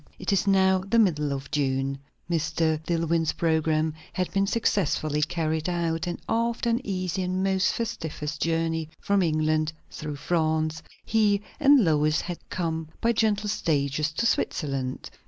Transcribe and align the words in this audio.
It 0.17 0.33
is 0.33 0.47
now 0.47 0.79
the 0.79 0.97
middle 0.97 1.31
of 1.31 1.51
June. 1.51 1.99
Mr. 2.27 2.81
Dillwyn's 2.85 3.33
programme 3.33 3.93
had 4.13 4.31
been 4.33 4.47
successfully 4.47 5.21
carried 5.21 5.69
out; 5.69 6.07
and, 6.07 6.19
after 6.27 6.71
an 6.71 6.81
easy 6.83 7.21
and 7.21 7.43
most 7.43 7.71
festive 7.71 8.19
journey 8.39 8.89
from 8.99 9.21
England, 9.21 9.73
through 9.91 10.15
France, 10.15 10.81
he 11.05 11.43
and 11.59 11.85
Lois 11.85 12.19
had 12.21 12.39
come 12.49 12.89
by 12.99 13.11
gentle 13.11 13.47
stages 13.47 14.11
to 14.13 14.25
Switzerland. 14.25 15.11